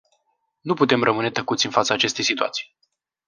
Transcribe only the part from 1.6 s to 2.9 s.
în fața acestei situații.